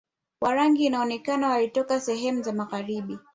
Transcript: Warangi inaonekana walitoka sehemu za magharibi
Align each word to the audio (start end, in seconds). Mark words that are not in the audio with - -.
Warangi 0.41 0.85
inaonekana 0.85 1.49
walitoka 1.49 1.99
sehemu 1.99 2.43
za 2.43 2.53
magharibi 2.53 3.17